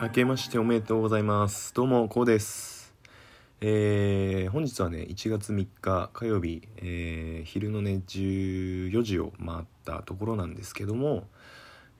[0.00, 1.74] 明けましておめでとうございます。
[1.74, 2.94] どうもこうです。
[3.60, 11.24] えー、本日はね1月3日火曜日、えー、昼のね14時を回ったところなんですけども、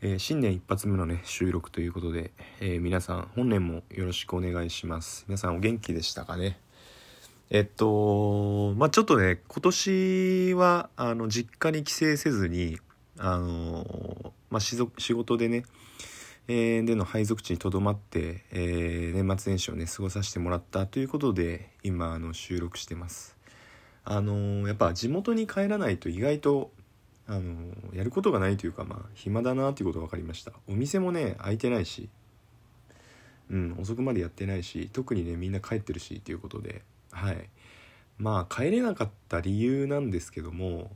[0.01, 2.31] えー、新年一発目のね収録ということで、
[2.61, 5.25] え皆さん本年もよろしくお願いします。
[5.27, 6.57] 皆さんお元気でしたかね？
[7.51, 12.79] えっとまあちょっとね今年はあの実家に帰省せずに
[13.19, 15.65] あのまあ仕事でね、
[16.49, 23.37] での配属地にとどまって、えー、年末年始をね過ごさせてもらったということで今あの収録してます。
[24.03, 26.71] あのー、やっぱ地元に帰らないと意外と
[27.27, 30.53] あのやることがないというかまあ暇だなということが分かりました。
[30.67, 32.09] お店もね開いてないし
[33.51, 37.47] うん遅くまでやってないし特にねみんな帰ってるしっていうことではい。
[38.17, 40.91] まあ帰れなかった理由なんですけども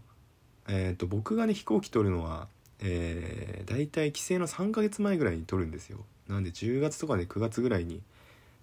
[0.67, 2.49] えっ、と僕がね飛行機取るのは
[2.81, 5.99] えー、大体帰省の3ヶ月前ぐらいに撮るんですよ。
[6.29, 8.01] なんで10月とかね9月ぐらいに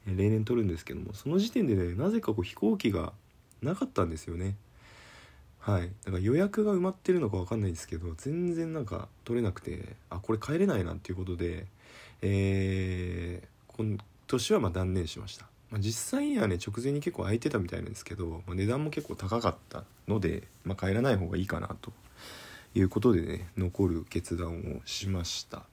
[0.06, 3.14] 例年撮るんですけどもその時点でねなぜかこう飛行機が
[3.62, 4.56] なかったんですよね。
[5.60, 5.90] はい。
[6.06, 11.68] だから予約が埋まってるのか分かんないんですけど全然なんか取れなくてあこれ帰れないなっていうことで
[12.22, 21.92] えー、今年はま断念しました、まあ、実際にはね直前に結構空いてたみたいなんですけど、まあ、値段も結構高かったので、まあ、帰らない方がいいかなと。
[22.76, 25.64] いうことでね残る決断をしました。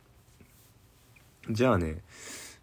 [1.50, 2.03] じゃあね、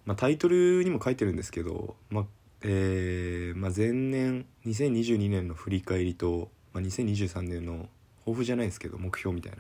[0.06, 2.26] まあ、タイトルにも書いてるんですけど、まあ
[2.62, 7.88] えーまあ、前年2022年の振り返りと、まあ、2023年の
[8.26, 9.58] 抱負じゃないですけど目標みたいな、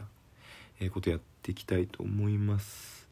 [0.79, 3.07] えー、ことやっていきたいと思います、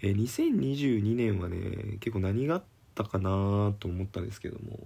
[0.00, 2.62] えー、2022年はね結構何があっ
[2.94, 4.78] たかなと思ったんですけども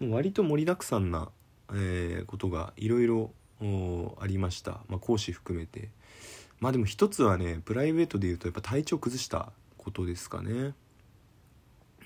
[0.00, 1.28] もう割と盛りだくさんな、
[1.70, 5.88] えー、ことがいろいろありました、まあ、講師含めて。
[6.60, 10.74] まあでも一つはねプライベートで言うとやっぱ体調崩したことですかね。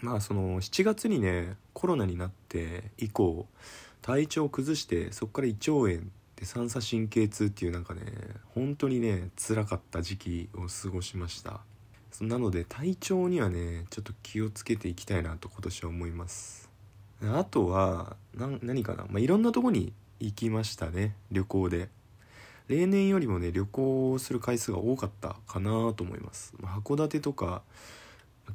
[0.01, 3.47] まあその7月にねコロナになって以降
[4.03, 6.01] 体調を崩してそこから胃腸炎
[6.37, 8.03] で三叉神経痛っていうなんかね
[8.55, 11.61] 本当にね辛かった時期を過ごしました。
[12.21, 16.69] なので体調にはねちょっと気をつけていきたいなと今年は思います。
[17.23, 21.89] あとは何かな、まあ、いろんなとこに行きましたね旅行で。
[22.69, 27.63] 例年よりもね旅行する回数が多かったかなと思います、ま、函館とか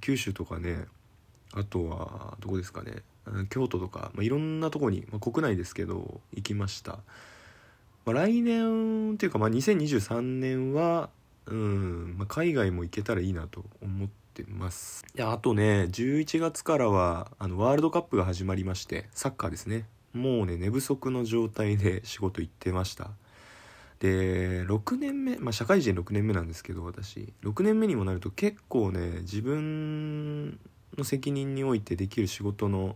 [0.02, 0.86] 九州とかね
[1.54, 3.02] あとはどこですかね
[3.50, 7.00] 京都とか、まあ、いろんなとこに、まあ、国内ですけど行きました、
[8.06, 11.10] まあ、来年っていうか、まあ、2023年は
[11.46, 15.06] うん、まあ、海外も行けたらいいなと思ってます。
[15.14, 19.86] いやあとね11月からはあのワールドカップが始まりましてサッカーですね。
[20.14, 23.12] もうね寝不足の状態で仕事行ってました。
[24.00, 27.34] で6年目まあ社会人6年目なんですけど私。
[27.44, 30.60] 6年目にもなると結構ね自分
[30.98, 32.96] の責任においてできる仕事の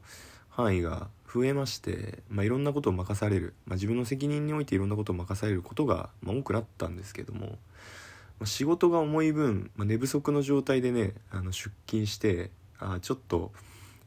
[0.50, 7.58] 範囲が増えまして、まあ、いろんなことを任される、まあ、自分の責任においていろんなことを任されることが、ま、多くなったんですけども、
[8.40, 12.50] ま、仕事が重い分、ま、寝不足の状態でねあの出勤して
[12.80, 13.52] あちょっと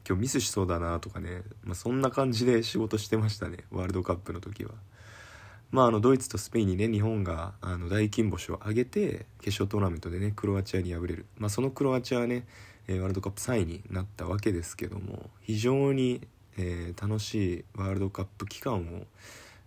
[0.07, 3.57] 今日ミスしそうだなとかね、まあ、そんな感じで仕事してましたね。
[3.71, 4.71] ワールドカップの時は。
[5.71, 12.45] まあ、あのドイツとスペインにね日本があの大金星を挙げて決勝トーナメントでねクロアチアに敗れる、まあ、そのクロアチアはね、
[12.87, 19.05] えー、ワールドカップ3位になったわけですけども非常に、えー、楽しいワールドカップ期間を、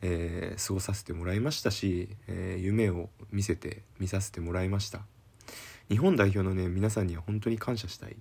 [0.02, 5.00] えー、過ごさせてもらいましたし、え夢を見せて見させてもらいました。
[5.88, 8.16] 日本代表のね皆さんには本当に感謝したい。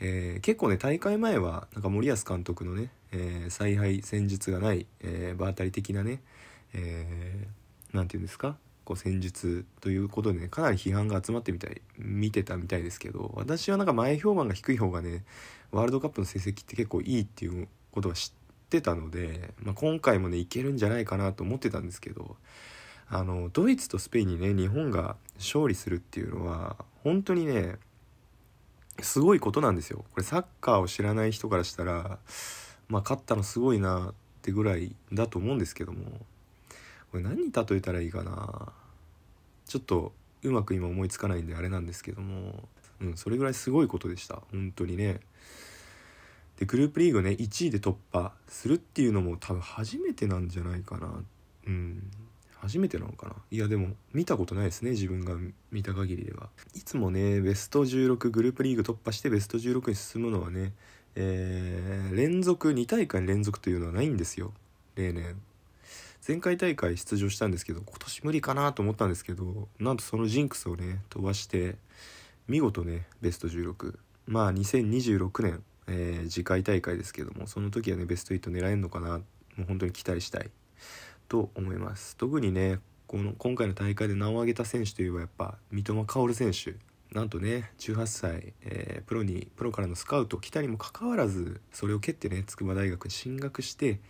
[0.00, 6.20] えー、結構ね大会前はなんか森保監督のね、えー、采配戦術がない、え、場当たり的なね
[6.72, 15.24] 何、えー、て言うんですかこう戦術ということでねかなり批判が集まってみたい見てたみたいですけど私はなんか前評判が低い方がね
[15.72, 22.36] ワールドカップの成績って結構いいっていうことは知ってたので、まあ、今回もねいけるんじゃないかなと思ってたんですけど
[23.08, 27.76] あのドイツとスペインにね日本が勝利するっていうのは本当にね
[29.00, 30.04] すごいことなんですよ。
[30.12, 32.18] これサッカーを知らない人からしたら
[32.88, 36.20] まあ勝ったのすごいなってぐらいだと思うんですけども。
[37.10, 38.72] これ何に例えたらいいかな。
[39.66, 40.12] ちょっと
[40.42, 42.68] うまく今思いつかないんであれなんですけども。
[43.00, 44.42] うんそれぐらいすごいことでした。
[44.50, 45.20] 本当にね。
[46.58, 51.22] でグループリーグね1位で突破するっていうのも多分初めてなんじゃないかな。
[51.66, 52.10] うん。
[52.64, 53.34] 初めてなのかな？
[53.50, 55.36] いやでも見たことないですね自分が
[55.70, 56.48] 見た限りでは。
[56.74, 60.72] いつもねベスト16グループリーグ突破してベスト16に進むのはね
[61.16, 64.52] えー、連続2大会連続というのはないんですよ。
[64.96, 65.40] 例年。
[66.26, 71.76] 前回大会出場したんですけど今年無理かなと思ったんですけどなんとそのジンクスをね飛ばして
[72.48, 79.20] 見事ねベスト16まあ2026年、えー、次回大会ですけどもその時はねベスト8狙えるのかな。
[79.56, 80.50] もう本当に期待したい。
[81.34, 82.16] と思います。
[82.16, 82.78] 特にね
[83.08, 86.76] この今回の大会で名を挙げた選手といえばやっぱ三笘薫選手。
[87.12, 94.00] なんとね18歳、えー、プロにプロからのスカウト来たにもかかわらずそれを蹴ってね筑波大学に進学して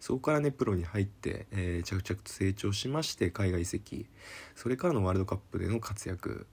[0.00, 4.06] そこからねプロに入って、えー、着々と成長しまして海外移籍。
[4.54, 6.46] それからのワールドカップでの活躍。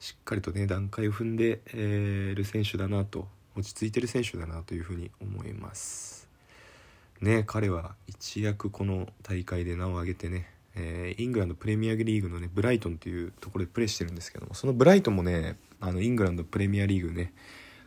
[0.00, 3.26] しっかりとね段階を踏んで、えー、る選手だなと
[3.56, 6.21] 落ち着いてる選手だなというふうに思います。
[7.22, 17.32] ね彼は一躍この大会で名を挙げてねえー、イングランドプレミアリーグのねブライトンというところでプレーしてるんですけどもそのブライトンもねあのイングランドプレミアリーグね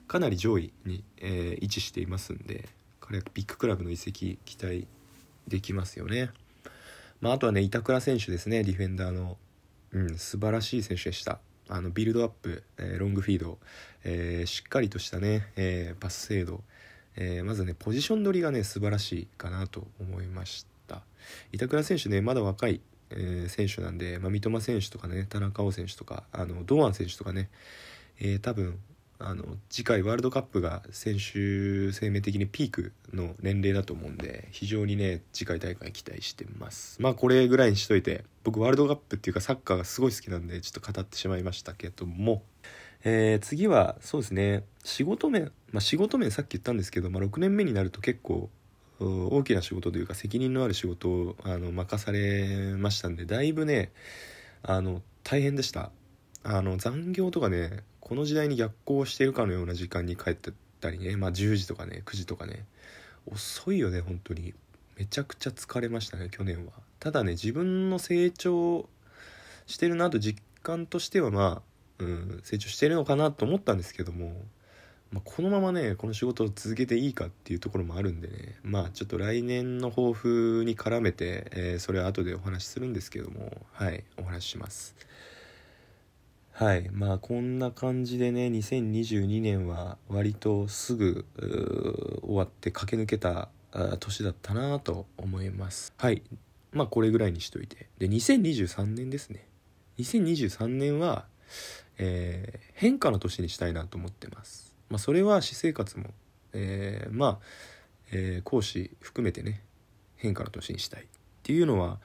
[0.07, 4.87] かなり上位に、えー、位置していますんで彼はビッグクラブの移籍期待
[5.47, 6.29] できますよね、
[7.21, 9.37] まあ、あとはね板倉選手ですねディフェンダーの、
[9.91, 11.39] うん、素晴らしい選手でした。
[11.67, 13.57] あのビルドアップ、えー、ロングフィード、
[14.03, 16.61] えー、しっかりとしたね、えー、パス精度、
[17.17, 21.01] えまずねポジション取りがね素晴らしいかなと思いました。
[21.51, 27.50] 板倉選手ねまだ若い、えー、選手なんで、まあ、三笘選手とかね田中碧選手とかあの堂安選手とかね、
[28.19, 28.79] えー、多分
[29.17, 37.01] あの次回ワールドカップが選手生命的にピークの年齢だと思うんで非常にね次回大会期待してます。
[37.01, 42.44] まあこれぐらいにしといて僕ワールドカップっていうかサッカーがすごい好きなんでちょっと語ってしまいましたけども、
[43.07, 45.52] えー、次はそうですね仕事面。
[45.72, 48.50] まあ仕事面さっき言ったんですけど、まあ、6年目になると結構
[49.00, 53.92] 大きな仕事というか責任のある仕事をあの任されましたんでだいぶね
[54.63, 55.92] あの大変でした。
[56.44, 62.66] あの残業とかねこの時代に逆行しているかのような時間に帰ってたりねまあ10時とかね9時とかね
[63.28, 64.54] 遅いよね本当に。
[64.98, 66.72] めちゃくちゃ疲れましたね去年は。
[67.00, 68.90] ただね自分の成長
[69.68, 71.62] してるなと実感としてはまあ、
[72.00, 74.33] うん、成長してるのかなと思ったんですけども
[75.12, 84.95] まあ、このままねこの仕事を続けていいかっていうところもあるんでねまあちょっと来年の抱負に絡めて、えー、それは後でお話しするんですけどもはいお話しします。
[86.51, 91.25] はいまあこんな感じでね2022年は割とすぐ
[92.24, 93.50] 終わって駆け抜けた
[94.00, 95.94] 年だったなと思います。
[95.97, 96.24] はい
[96.71, 97.88] まあこれぐらいにしといて。
[98.00, 99.47] で2023年ですね。
[99.97, 101.25] 2023年は、
[101.97, 106.06] えー、変化の年にしたいなと思ってますまあ、それは私生活も、
[106.53, 107.39] えー、まあ、
[108.12, 109.62] えー、講師含めてね
[110.15, 111.06] 変化の年にしたいっ
[111.44, 112.00] ていうのは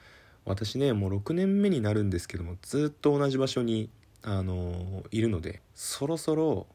[0.45, 3.89] 私ねもう6年目になるんですけどもずっと同じ場所に、
[4.23, 6.67] あの、いるのでそろそろ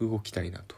[0.00, 0.76] 動きたいなと。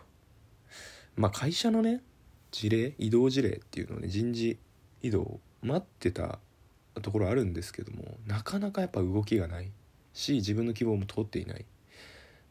[1.17, 2.03] まあ会社のね
[2.51, 4.59] 事例移動事例っていうのをね人事
[5.03, 6.39] 異動待ってた
[7.01, 9.71] ところあるんですけどもなかなかやっぱ動きがない
[10.13, 11.65] し自分の希望も通っていない、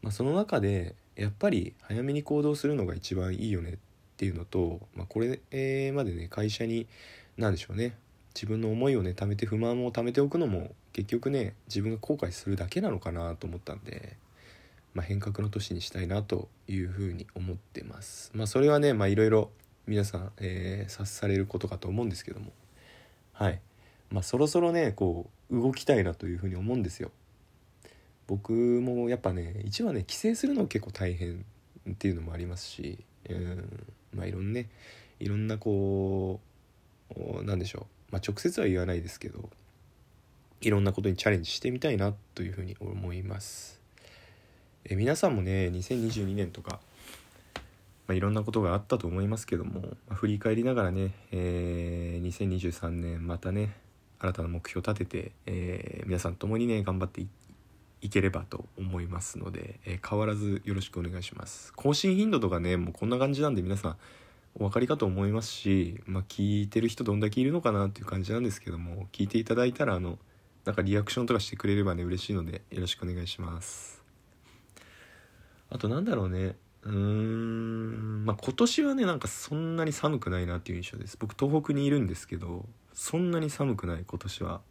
[0.04, 3.78] まあ、その中でやっぱり早めに行動するのが一番いいよねっ
[4.18, 5.40] ていうのと、まあ、これ
[5.92, 6.88] までね会社に
[7.38, 7.96] 何でしょうね
[8.36, 14.18] 自分の思いをね貯めて不満を貯めておくのも結局ね自分が後悔するだけなのかなと思ったんで、
[14.94, 18.32] まあ、変革の年にしたいなというふうに思ってます。
[18.34, 19.50] まあ、それはねいろいろ
[19.88, 22.52] 皆さん、えー、察されることかと思うんですけども
[23.34, 23.60] はい、
[24.12, 27.12] まあ、そろそろねこう動きたいなというふうに思うんですよ。
[28.28, 31.46] 僕もやっぱね一はね帰省するの結構大変
[31.92, 34.70] っていうのもありますし、うん、まあいろんね
[35.20, 36.40] いろんなこ
[37.16, 39.50] うなんでしょう、まあ、直接は言わないですけど
[40.62, 43.82] いろんなことにチャレンジしてみたいなというふうに思います。
[44.86, 46.80] え皆さんもね2022年とか、
[47.54, 47.62] ま
[48.10, 53.76] あ、いろんなことがあったと思いますけども、まあ、振り返りながらね、えー、2023年またね
[54.20, 57.43] 新たな目標を立てて、えー、皆さん共にね頑張っていって
[58.04, 61.72] いければと思いますので、えー、変わらずよろしくお願いします。
[61.74, 63.98] 更新頻度とかねもうこんな感じなんで皆さん
[64.56, 70.20] お分かりかと思いますし、まあ、聞いてる人どんだけいるのかなっていう感じなんですけども聞いていただいたらあの
[70.66, 74.04] なんかリアクションとかしてくれればね嬉しいのでよろしくお願いします。
[75.70, 76.56] あとなんだろうね。
[76.84, 81.18] うーんまあ今年はねなんかそんなに寒くないなっていう印象です。
[81.18, 84.62] 僕東北にいるんですけどそんなに寒くない今年は。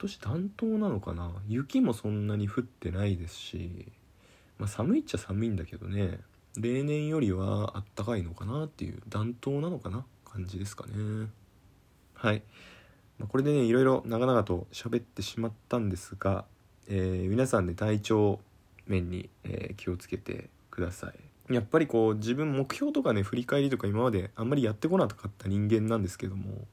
[0.00, 1.32] 今年暖冬なのかな？
[1.48, 3.90] 雪もそんなに降ってないですし、
[4.56, 6.20] まあ、寒いっちゃ寒いんだけどね。
[6.56, 10.04] 例年よりはあったかいのかなっていう暖冬なのかな？
[10.24, 11.28] 感じですかね。
[12.14, 12.42] はい、
[13.18, 16.44] まあ、これでねいろいろ長々と喋ってしまったんですが、
[16.86, 18.38] えー、皆さん、ね、体調
[18.86, 21.10] 面に、えー、気をつけてくださ
[21.48, 21.54] い。
[21.54, 26.66] やっぱりこう自分目標とかね振り返りとか今まであんまりやってこなかった人間なんですけども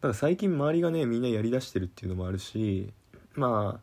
[0.00, 2.92] ただ最近周りがねみんなやりだしてるっていうのもあるし
[3.34, 3.80] ま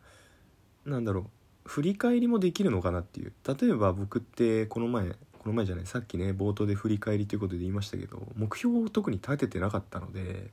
[0.86, 1.22] あなんだろ
[1.65, 3.34] う振り返りもできるのかなっていう。
[3.48, 10.51] 例えば僕ってこの前この前じゃないさっきね冒頭で振り返りということで言いましたけど目標を特に立ててなかったので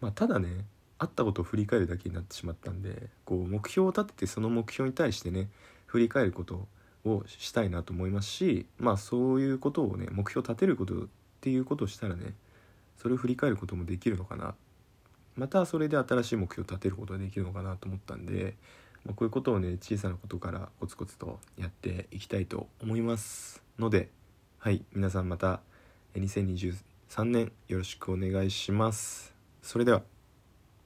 [0.00, 0.66] まあただね
[0.98, 5.48] あったことを振り返るだけになってしまったんでこう目標を立ててその目標に対してね
[5.86, 6.68] 振り返ること
[7.04, 11.06] をしたいなと思いますしまあそういうことをね目標を立てることっ
[11.40, 12.34] ていうことをしたらね
[13.02, 14.54] それを振り返ることもできるのかな。
[15.34, 18.54] またそれで新しい目標を立てることができるのかなと思ったんで、
[19.04, 24.10] まあ、こういうことをね小さなことからコツコツとやっていきたいと思いますので
[24.58, 25.60] はい皆さんまた
[26.16, 29.34] 2023年よろしくお願いします。
[29.62, 30.11] それでは。